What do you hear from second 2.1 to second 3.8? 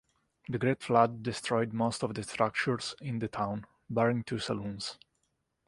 the structures in the town,